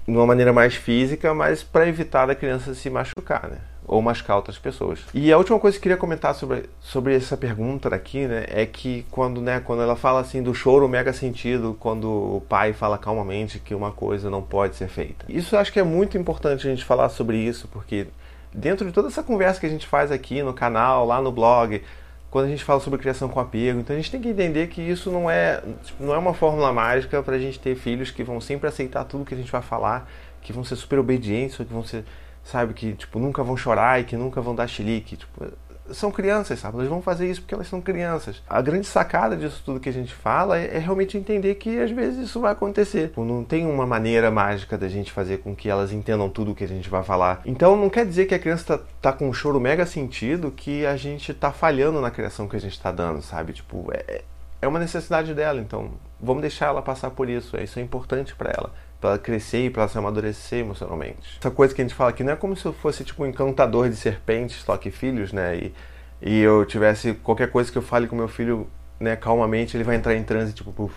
de 0.08 0.16
uma 0.16 0.26
maneira 0.26 0.52
mais 0.52 0.76
física, 0.76 1.34
mas 1.34 1.64
para 1.64 1.88
evitar 1.88 2.26
da 2.26 2.36
criança 2.36 2.74
se 2.74 2.90
machucar. 2.90 3.48
Né? 3.50 3.58
Ou 3.90 4.04
machucar 4.04 4.36
outras 4.36 4.58
pessoas. 4.60 5.00
E 5.16 5.34
a 5.34 5.38
última 5.38 5.60
coisa 5.60 5.76
que 5.76 5.80
eu 5.80 5.84
queria 5.84 5.98
comentar 5.98 6.36
sobre, 6.36 6.70
sobre 6.80 7.16
essa 7.16 7.36
pergunta 7.36 7.94
aqui, 7.94 8.28
né, 8.28 8.46
é 8.48 8.64
que 8.64 9.04
quando, 9.10 9.42
né, 9.42 9.60
quando 9.60 9.82
ela 9.82 9.96
fala 9.96 10.20
assim 10.20 10.44
do 10.44 10.54
choro 10.54 10.88
mega 10.88 11.12
sentido, 11.12 11.76
quando 11.80 12.08
o 12.08 12.44
pai 12.48 12.72
fala 12.72 13.00
calmamente 13.00 13.58
que 13.58 13.74
uma 13.74 13.92
coisa 13.92 14.30
não 14.30 14.44
pode 14.44 14.76
ser 14.76 14.90
feita. 14.90 15.26
Isso 15.28 15.58
acho 15.58 15.74
que 15.74 15.80
é 15.80 15.84
muito 15.84 16.20
importante 16.20 16.68
a 16.68 16.70
gente 16.70 16.86
falar 16.86 17.10
sobre 17.10 17.38
isso, 17.38 17.68
porque 17.68 18.06
dentro 18.54 18.86
de 18.86 18.92
toda 18.92 19.08
essa 19.08 19.24
conversa 19.24 19.60
que 19.60 19.66
a 19.66 19.70
gente 19.70 19.88
faz 19.88 20.12
aqui 20.12 20.44
no 20.44 20.54
canal, 20.54 21.04
lá 21.04 21.20
no 21.20 21.32
blog, 21.32 21.82
quando 22.30 22.46
a 22.46 22.50
gente 22.50 22.64
fala 22.64 22.80
sobre 22.80 23.00
criação 23.00 23.28
com 23.28 23.40
apego, 23.40 23.80
então 23.80 23.96
a 23.96 23.98
gente 23.98 24.12
tem 24.12 24.22
que 24.22 24.30
entender 24.30 24.68
que 24.68 24.82
isso 24.82 25.10
não 25.10 25.28
é, 25.32 25.64
não 26.00 26.14
é 26.14 26.18
uma 26.20 26.36
fórmula 26.36 26.72
mágica 26.72 27.24
para 27.24 27.36
a 27.36 27.40
gente 27.40 27.60
ter 27.60 27.76
filhos 27.76 28.12
que 28.12 28.24
vão 28.24 28.40
sempre 28.40 28.70
aceitar 28.70 29.04
tudo 29.06 29.26
que 29.26 29.34
a 29.34 29.38
gente 29.38 29.52
vai 29.52 29.64
falar, 29.64 30.08
que 30.44 30.54
vão 30.54 30.64
ser 30.64 30.76
super 30.76 31.00
obedientes, 31.00 31.60
ou 31.60 31.66
que 31.66 31.74
vão 31.74 31.84
ser 31.84 32.04
sabe? 32.44 32.74
Que, 32.74 32.94
tipo, 32.94 33.20
nunca 33.20 33.44
vão 33.44 33.58
chorar 33.58 34.00
e 34.00 34.04
que 34.04 34.18
nunca 34.18 34.42
vão 34.42 34.56
dar 34.56 34.68
chilique. 34.68 35.18
Tipo, 35.18 35.46
são 35.94 36.12
crianças, 36.12 36.60
sabe? 36.60 36.78
Elas 36.78 36.90
vão 36.90 37.02
fazer 37.02 37.30
isso 37.30 37.42
porque 37.42 37.54
elas 37.54 37.68
são 37.68 37.82
crianças. 37.82 38.42
A 38.50 38.62
grande 38.62 38.88
sacada 38.88 39.36
disso 39.36 39.62
tudo 39.66 39.80
que 39.80 39.90
a 39.90 39.94
gente 39.94 40.14
fala 40.14 40.60
é, 40.60 40.76
é 40.76 40.80
realmente 40.80 41.18
entender 41.18 41.56
que 41.56 41.80
às 41.80 41.92
vezes 41.92 42.30
isso 42.30 42.40
vai 42.40 42.52
acontecer. 42.52 43.08
Tipo, 43.08 43.24
não 43.24 43.44
tem 43.44 43.66
uma 43.66 43.86
maneira 43.86 44.30
mágica 44.30 44.78
da 44.78 44.88
gente 44.88 45.12
fazer 45.12 45.40
com 45.40 45.56
que 45.56 45.70
elas 45.70 45.92
entendam 45.92 46.30
tudo 46.30 46.52
o 46.52 46.56
que 46.56 46.64
a 46.64 46.68
gente 46.68 46.90
vai 46.90 47.04
falar. 47.04 47.42
Então 47.46 47.76
não 47.76 47.90
quer 47.90 48.06
dizer 48.06 48.26
que 48.26 48.36
a 48.36 48.40
criança 48.40 48.78
tá, 48.78 48.84
tá 49.02 49.14
com 49.14 49.28
um 49.28 49.34
choro 49.34 49.60
mega 49.60 49.86
sentido 49.86 50.52
que 50.52 50.86
a 50.86 50.96
gente 50.96 51.34
tá 51.34 51.52
falhando 51.52 52.02
na 52.02 52.12
criação 52.12 52.48
que 52.48 52.56
a 52.56 52.62
gente 52.62 52.80
tá 52.80 52.92
dando, 52.92 53.22
sabe? 53.22 53.54
Tipo, 53.54 53.90
é, 53.92 54.22
é 54.62 54.68
uma 54.68 54.80
necessidade 54.80 55.34
dela, 55.34 55.60
então 55.60 55.92
vamos 56.20 56.42
deixar 56.42 56.68
ela 56.68 56.82
passar 56.82 57.10
por 57.12 57.30
isso. 57.30 57.58
Isso 57.58 57.80
é 57.80 57.82
importante 57.82 58.36
para 58.36 58.52
ela 58.52 58.72
para 59.00 59.12
ela 59.12 59.20
crescer 59.20 59.66
e 59.66 59.70
para 59.70 59.84
ela 59.84 59.92
se 59.92 59.98
amadurecer 59.98 60.60
emocionalmente. 60.60 61.38
Essa 61.40 61.50
coisa 61.50 61.74
que 61.74 61.82
a 61.82 61.84
gente 61.84 61.96
fala 61.96 62.10
aqui 62.10 62.24
não 62.24 62.34
é 62.34 62.36
como 62.36 62.56
se 62.56 62.66
eu 62.66 62.74
fosse 62.74 63.04
tipo 63.04 63.24
um 63.24 63.28
encantador 63.28 63.90
de 63.90 63.96
serpentes, 63.96 64.62
só 64.64 64.76
que 64.78 64.92
filhos, 64.92 65.32
né? 65.32 65.56
E, 65.58 65.74
e 66.22 66.40
eu 66.40 66.66
tivesse 66.66 67.14
qualquer 67.14 67.50
coisa 67.50 67.72
que 67.72 67.78
eu 67.78 67.82
fale 67.82 68.08
com 68.08 68.16
meu 68.16 68.28
filho, 68.28 68.68
né, 69.00 69.16
calmamente, 69.16 69.78
ele 69.78 69.86
vai 69.86 69.96
entrar 69.96 70.16
em 70.16 70.24
transe, 70.24 70.52
tipo, 70.52 70.74
puf, 70.74 70.94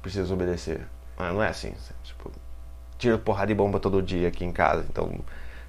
preciso 0.00 0.32
obedecer. 0.32 0.80
Ah, 1.18 1.32
não 1.32 1.42
é 1.42 1.48
assim, 1.48 1.74
tipo, 2.02 2.32
tiro 2.96 3.18
porrada 3.18 3.52
e 3.52 3.54
bomba 3.54 3.78
todo 3.78 4.00
dia 4.00 4.28
aqui 4.28 4.44
em 4.44 4.52
casa, 4.52 4.86
então 4.88 5.20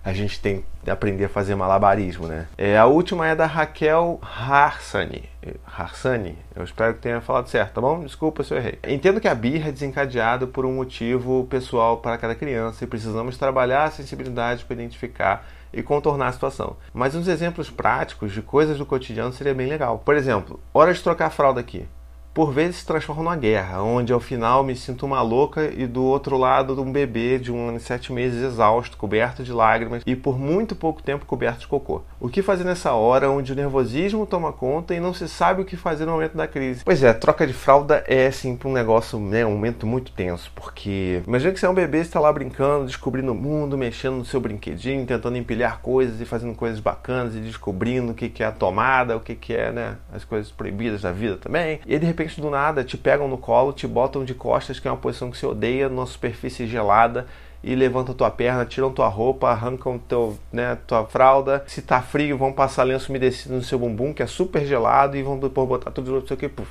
a 0.04 0.14
gente 0.14 0.40
tem 0.40 0.64
que 0.84 0.90
aprender 0.90 1.26
a 1.26 1.30
fazer 1.30 1.56
malabarismo, 1.56 2.28
né? 2.28 2.48
É, 2.58 2.78
a 2.78 2.86
última 2.86 3.28
é 3.28 3.36
da 3.36 3.46
Raquel 3.46 4.20
Harsani. 4.22 5.30
Harsani, 5.66 6.38
eu 6.56 6.64
espero 6.64 6.96
que 6.96 7.02
tenha 7.02 7.22
falado 7.22 7.48
certo, 7.48 7.74
tá 7.74 7.82
bom? 7.82 8.04
Desculpa 8.04 8.44
se 8.44 8.54
eu 8.54 8.58
errei. 8.58 8.80
Entendo 8.88 9.22
que 9.22 9.28
a 9.28 9.36
birra 9.36 9.70
é 9.70 9.72
desencadeada 9.72 10.48
por 10.48 10.66
um 10.66 10.74
motivo 10.74 11.46
pessoal 11.50 11.98
para 11.98 12.18
cada 12.18 12.34
criança 12.34 12.84
e 12.84 12.88
precisamos 12.88 13.38
trabalhar 13.38 13.84
a 13.84 13.92
sensibilidade 13.92 14.66
para 14.66 14.74
identificar 14.74 15.48
e 15.74 15.82
contornar 15.84 16.28
a 16.28 16.32
situação. 16.34 16.76
Mas 16.94 17.16
uns 17.16 17.28
exemplos 17.28 17.70
práticos 17.70 18.32
de 18.34 18.42
coisas 18.42 18.78
do 18.78 18.86
cotidiano 18.86 19.32
seria 19.32 19.54
bem 19.54 19.68
legal. 19.68 20.00
Por 20.00 20.16
exemplo, 20.16 20.60
hora 20.74 20.94
de 20.94 21.02
trocar 21.02 21.28
a 21.28 21.32
fralda 21.32 21.60
aqui 21.60 21.88
por 22.34 22.52
vezes 22.52 22.78
se 22.78 22.86
transforma 22.86 23.24
numa 23.24 23.36
guerra, 23.36 23.82
onde 23.82 24.14
ao 24.14 24.20
final 24.20 24.64
me 24.64 24.76
sinto 24.76 25.06
uma 25.06 25.22
louca 25.22 25.72
e 25.76 25.86
do 25.86 26.04
outro 26.04 26.38
lado 26.38 26.82
um 26.82 26.92
bebê 26.92 27.38
de 27.38 27.52
um 27.52 27.70
ano 27.70 27.78
e 27.78 27.82
sete 27.82 28.12
meses 28.12 28.42
exausto, 28.42 28.98
coberto 28.98 29.44
de 29.44 29.52
lágrimas 29.52 30.02
e 30.06 30.16
por 30.16 30.40
muito 30.40 30.76
pouco 30.76 31.04
tempo 31.04 31.26
coberto 31.26 31.60
de 31.60 31.68
cocô. 31.68 32.02
O 32.20 32.30
que 32.30 32.42
fazer 32.42 32.64
nessa 32.64 32.94
hora 32.94 33.30
onde 33.30 33.52
o 33.52 33.56
nervosismo 33.56 34.26
toma 34.26 34.52
conta 34.52 34.96
e 34.96 35.00
não 35.00 35.14
se 35.14 35.28
sabe 35.28 35.62
o 35.62 35.66
que 35.66 35.76
fazer 35.76 36.06
no 36.06 36.14
momento 36.14 36.38
da 36.38 36.48
crise? 36.48 36.84
Pois 36.84 37.04
é, 37.04 37.14
troca 37.14 37.46
de 37.46 37.54
fralda 37.54 38.04
é 38.08 38.28
assim 38.28 38.58
um 38.64 38.72
negócio, 38.72 39.20
né, 39.20 39.46
um 39.46 39.52
momento 39.52 39.86
muito 39.86 40.12
tenso, 40.12 40.52
porque 40.56 41.22
imagina 41.28 41.52
que 41.52 41.60
você 41.60 41.66
é 41.66 41.70
um 41.70 41.74
bebê, 41.74 42.00
está 42.00 42.20
lá 42.20 42.32
brincando, 42.32 42.86
descobrindo 42.86 43.32
o 43.32 43.36
mundo, 43.36 43.78
mexendo 43.78 44.18
no 44.18 44.26
seu 44.26 44.40
brinquedinho, 44.40 45.06
tentando 45.06 45.38
empilhar 45.38 45.80
coisas 45.82 46.22
e 46.22 46.26
fazendo 46.26 46.54
coisas 46.56 46.80
bacanas 46.80 47.36
e 47.36 47.40
descobrindo 47.40 48.12
o 48.12 48.16
que 48.16 48.32
é 48.42 48.46
a 48.46 48.52
tomada, 48.52 49.18
o 49.18 49.20
que 49.20 49.54
é, 49.54 49.72
né, 49.72 49.98
as 50.14 50.24
coisas 50.24 50.52
proibidas 50.52 51.02
da 51.02 51.12
vida 51.12 51.38
também. 51.38 51.80
E 51.86 51.94
aí, 51.94 52.00
de 52.00 52.06
repente 52.06 52.21
repente 52.22 52.42
do 52.42 52.50
nada 52.50 52.84
te 52.84 52.98
pegam 52.98 53.28
no 53.28 53.38
colo, 53.38 53.74
te 53.74 53.88
botam 53.88 54.24
de 54.24 54.34
costas, 54.34 54.80
que 54.80 54.88
é 54.88 54.92
uma 54.92 54.98
posição 54.98 55.30
que 55.32 55.38
você 55.38 55.46
odeia, 55.46 55.90
numa 55.90 56.06
superfície 56.06 56.68
gelada 56.68 57.28
e 57.64 57.76
levantam 57.76 58.16
tua 58.16 58.32
perna, 58.32 58.66
tiram 58.66 58.92
tua 58.92 59.08
roupa, 59.08 59.50
arrancam 59.50 60.00
teu, 60.00 60.38
né, 60.52 60.78
tua 60.88 61.06
fralda. 61.06 61.64
Se 61.68 61.82
tá 61.82 62.02
frio, 62.02 62.38
vão 62.38 62.52
passar 62.52 62.84
lenço 62.84 63.10
umedecido 63.12 63.56
no 63.56 63.62
seu 63.62 63.78
bumbum, 63.78 64.14
que 64.14 64.24
é 64.24 64.28
super 64.28 64.66
gelado, 64.66 65.16
e 65.16 65.22
vão 65.22 65.38
depois 65.38 65.68
botar 65.68 65.92
tudo 65.92 66.06
de 66.06 66.12
novo, 66.12 66.28
sei 66.28 66.36
o 66.36 66.40
que, 66.40 66.50
puf. 66.50 66.70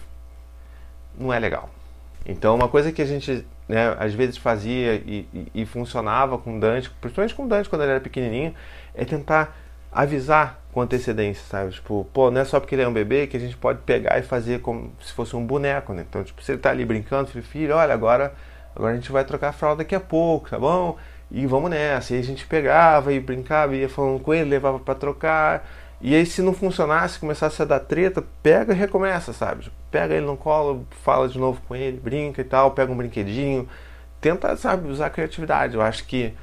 Não 1.19 1.33
é 1.33 1.39
legal. 1.39 1.71
Então, 2.27 2.55
uma 2.55 2.69
coisa 2.69 2.91
que 2.93 3.01
a 3.01 3.07
gente 3.07 3.47
né, 3.69 3.97
às 3.99 4.13
vezes 4.15 4.37
fazia 4.37 4.95
e, 4.97 5.29
e, 5.33 5.63
e 5.63 5.67
funcionava 5.67 6.37
com 6.37 6.59
Dante, 6.59 6.91
principalmente 7.01 7.35
com 7.35 7.47
Dante 7.47 7.69
quando 7.69 7.83
ele 7.83 7.93
era 7.93 8.01
pequenininho, 8.01 8.55
é 8.95 9.05
tentar 9.05 9.57
avisar 9.93 10.60
com 10.73 10.81
antecedência, 10.81 11.43
sabe? 11.49 11.73
Tipo, 11.73 12.07
pô, 12.13 12.31
não 12.31 12.41
é 12.41 12.45
só 12.45 12.61
porque 12.61 12.75
ele 12.75 12.83
é 12.83 12.89
um 12.89 12.93
bebê 12.93 13.27
que 13.27 13.37
a 13.37 13.41
gente 13.41 13.57
pode 13.57 13.81
pegar 13.81 14.19
e 14.19 14.23
fazer 14.23 14.61
como 14.61 14.93
se 15.01 15.13
fosse 15.13 15.35
um 15.35 15.45
boneco, 15.45 15.93
né? 15.93 16.05
Então, 16.09 16.23
tipo, 16.23 16.41
ele 16.49 16.59
tá 16.59 16.71
ali 16.71 16.85
brincando, 16.85 17.29
filho, 17.31 17.45
filho, 17.45 17.77
olha, 17.77 17.93
agora, 17.93 18.33
agora 18.75 18.93
a 18.93 18.97
gente 18.97 19.11
vai 19.11 19.25
trocar 19.25 19.49
a 19.49 19.53
fralda 19.53 19.79
daqui 19.79 19.95
a 19.95 20.01
pouco, 20.01 20.51
tá 20.51 20.59
bom? 20.59 20.97
E 21.31 21.47
vamos 21.47 21.71
nessa. 21.71 22.15
E 22.15 22.19
a 22.19 22.23
gente 22.23 22.47
pegava 22.47 23.13
e 23.13 23.21
brincava, 23.21 23.75
ia 23.75 23.89
falando 23.89 24.21
com 24.21 24.33
ele, 24.33 24.51
levava 24.51 24.79
para 24.79 24.95
trocar. 24.95 25.69
E 26.01 26.15
aí, 26.15 26.25
se 26.25 26.41
não 26.41 26.55
funcionasse, 26.55 27.19
começasse 27.19 27.61
a 27.61 27.65
dar 27.65 27.81
treta, 27.81 28.25
pega 28.43 28.73
e 28.73 28.77
recomeça, 28.77 29.33
sabe? 29.33 29.65
Tipo, 29.65 29.77
pega 29.91 30.15
ele 30.15 30.27
no 30.27 30.37
colo, 30.37 30.87
fala 31.03 31.29
de 31.29 31.39
novo 31.39 31.61
com 31.69 31.77
ele, 31.77 31.99
brinca 31.99 32.41
e 32.41 32.45
tal, 32.45 32.71
pega 32.71 32.93
um 32.93 32.97
brinquedinho. 32.97 33.69
Tenta, 34.21 34.57
sabe, 34.57 34.89
usar 34.89 35.07
a 35.07 35.11
criatividade. 35.11 35.75
Eu 35.75 35.83
acho 35.83 36.05
que 36.07 36.35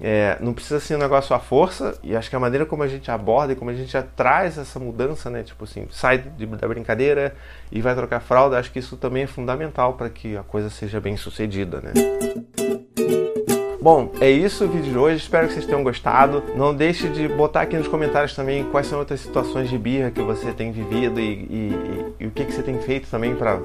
é, 0.00 0.36
não 0.40 0.54
precisa 0.54 0.78
ser 0.80 0.96
um 0.96 0.98
negócio 0.98 1.34
à 1.34 1.38
força, 1.38 1.98
e 2.02 2.14
acho 2.16 2.30
que 2.30 2.36
a 2.36 2.40
maneira 2.40 2.64
como 2.64 2.82
a 2.82 2.88
gente 2.88 3.10
aborda 3.10 3.52
e 3.52 3.56
como 3.56 3.70
a 3.70 3.74
gente 3.74 3.90
já 3.90 4.02
traz 4.02 4.58
essa 4.58 4.78
mudança, 4.78 5.28
né? 5.28 5.42
Tipo 5.42 5.64
assim, 5.64 5.86
sai 5.90 6.18
de, 6.18 6.46
da 6.46 6.68
brincadeira 6.68 7.34
e 7.70 7.80
vai 7.80 7.94
trocar 7.94 8.20
fralda, 8.20 8.58
acho 8.58 8.70
que 8.70 8.78
isso 8.78 8.96
também 8.96 9.24
é 9.24 9.26
fundamental 9.26 9.94
para 9.94 10.08
que 10.08 10.36
a 10.36 10.42
coisa 10.42 10.70
seja 10.70 11.00
bem 11.00 11.16
sucedida, 11.16 11.80
né? 11.80 11.92
Bom, 13.80 14.12
é 14.20 14.28
isso 14.28 14.64
o 14.64 14.68
vídeo 14.68 14.92
de 14.92 14.98
hoje. 14.98 15.16
Espero 15.16 15.46
que 15.46 15.54
vocês 15.54 15.64
tenham 15.64 15.84
gostado. 15.84 16.42
Não 16.56 16.74
deixe 16.74 17.08
de 17.08 17.28
botar 17.28 17.62
aqui 17.62 17.76
nos 17.76 17.86
comentários 17.86 18.34
também 18.34 18.64
quais 18.64 18.88
são 18.88 18.98
outras 18.98 19.20
situações 19.20 19.70
de 19.70 19.78
birra 19.78 20.10
que 20.10 20.20
você 20.20 20.52
tem 20.52 20.72
vivido 20.72 21.20
e, 21.20 21.22
e, 21.22 22.14
e, 22.20 22.24
e 22.24 22.26
o 22.26 22.30
que, 22.30 22.44
que 22.44 22.52
você 22.52 22.62
tem 22.62 22.78
feito 22.80 23.08
também 23.08 23.36
para 23.36 23.60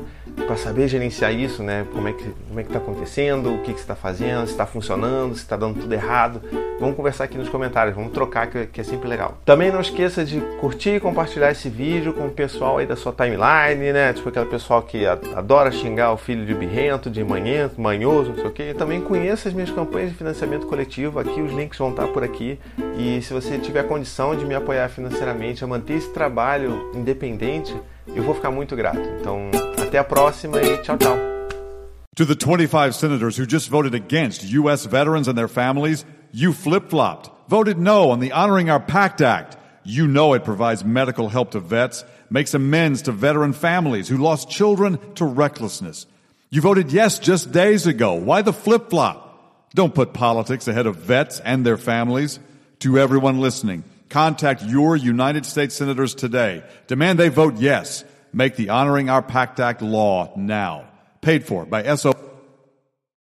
saber 0.58 0.88
gerenciar 0.88 1.34
isso, 1.34 1.64
né? 1.64 1.86
Como 1.92 2.08
é 2.08 2.14
que 2.14 2.24
como 2.48 2.60
é 2.60 2.64
que 2.64 2.70
está 2.70 2.78
acontecendo, 2.78 3.54
o 3.54 3.58
que, 3.60 3.74
que 3.74 3.80
você 3.80 3.84
está 3.84 3.96
fazendo, 3.96 4.46
se 4.46 4.52
está 4.52 4.66
funcionando, 4.66 5.34
se 5.34 5.42
está 5.42 5.58
dando 5.58 5.82
tudo 5.82 5.92
errado. 5.92 6.42
Vamos 6.80 6.96
conversar 6.96 7.24
aqui 7.24 7.38
nos 7.38 7.50
comentários, 7.50 7.96
vamos 7.96 8.12
trocar 8.12 8.48
que, 8.48 8.68
que 8.68 8.82
é 8.82 8.84
sempre 8.84 9.08
legal. 9.08 9.38
Também 9.44 9.72
não 9.72 9.82
esqueça 9.82 10.24
de 10.24 10.40
curtir 10.60 10.96
e 10.96 11.00
compartilhar 11.00 11.50
esse 11.52 11.70
vídeo 11.70 12.14
com 12.14 12.28
o 12.28 12.32
pessoal 12.32 12.78
aí 12.78 12.86
da 12.86 12.96
sua 12.96 13.12
timeline, 13.12 13.92
né? 13.92 14.14
Tipo 14.14 14.30
aquele 14.30 14.46
pessoal 14.46 14.84
que 14.84 15.06
adora 15.08 15.72
xingar 15.72 16.14
o 16.14 16.18
filho 16.18 16.46
de 16.46 16.54
birrento, 16.54 17.10
de 17.10 17.24
manhento, 17.24 17.82
manhoso, 17.82 18.30
não 18.30 18.36
sei 18.36 18.46
o 18.46 18.52
quê. 18.52 18.76
Também 18.78 19.02
conheça 19.02 19.50
as 19.50 19.56
minhas 19.56 19.72
campanhas 19.72 19.94
campanha 19.94 20.08
de 20.08 20.16
financiamento 20.16 20.68
coletivo. 20.68 21.20
Aqui 21.20 21.42
os 21.42 21.52
links 21.52 21.78
vão 21.78 21.92
estar 21.92 22.08
por 22.08 22.24
aqui. 22.24 22.60
E 22.98 23.22
se 23.22 23.34
você 23.34 23.58
tiver 23.58 23.84
condição 23.84 24.36
de 24.36 24.46
me 24.46 24.56
apoiar 24.56 24.90
financeiramente 24.90 25.64
a 25.64 25.68
manter 25.68 25.96
esse 25.96 26.10
trabalho 26.10 26.92
independente, 26.96 27.76
eu 28.08 28.24
vou 28.24 28.34
ficar 28.36 28.52
muito 28.52 28.76
grato. 28.76 29.00
Então, 29.20 29.50
até 29.82 29.98
a 29.98 30.04
próxima 30.04 30.62
e 30.62 30.78
tchau, 30.80 30.98
tchau. 30.98 31.18
To 32.16 32.26
the 32.26 32.36
25 32.36 32.94
senators 32.94 33.38
who 33.38 33.46
just 33.46 33.70
voted 33.70 33.96
against 33.96 34.44
U.S. 34.44 34.86
veterans 34.86 35.28
and 35.28 35.36
their 35.36 35.48
families, 35.48 36.06
you 36.32 36.54
flip 36.54 36.90
flopped, 36.90 37.32
voted 37.50 37.80
no 37.80 38.12
on 38.12 38.20
the 38.20 38.32
Honoring 38.32 38.70
Our 38.70 38.80
Pact 38.80 39.22
Act. 39.22 39.58
You 39.84 40.08
know 40.08 40.34
it 40.34 40.44
provides 40.44 40.86
medical 40.86 41.28
help 41.28 41.52
to 41.52 41.60
vets, 41.60 42.06
makes 42.30 42.54
amends 42.54 43.02
to 43.04 43.12
veteran 43.12 43.54
families 43.54 44.08
who 44.08 44.18
lost 44.18 44.50
children 44.50 45.00
to 45.16 45.26
recklessness. 45.26 46.06
You 46.52 46.62
voted 46.62 46.92
yes 46.92 47.18
just 47.18 47.52
days 47.52 47.88
ago. 47.88 48.14
Why 48.14 48.44
the 48.44 48.54
flip 48.54 48.92
flop? 48.92 49.22
Don't 49.74 49.96
put 49.96 50.14
politics 50.14 50.68
ahead 50.68 50.86
of 50.86 50.98
vets 50.98 51.40
and 51.40 51.66
their 51.66 51.78
families. 51.78 52.40
To 52.80 53.00
everyone 53.00 53.40
listening, 53.40 53.86
contact 54.10 54.64
your 54.64 54.96
United 54.96 55.46
States 55.46 55.76
senators 55.76 56.16
today. 56.16 56.64
Demand 56.88 57.20
they 57.20 57.30
vote 57.30 57.58
yes. 57.58 58.04
Make 58.32 58.56
the 58.56 58.70
Honoring 58.70 59.10
Our 59.10 59.22
Pact 59.22 59.60
Act 59.60 59.82
law 59.82 60.34
now. 60.36 60.90
Paid 61.22 61.46
for 61.46 61.66
by 61.66 61.96
SO. 61.96 62.33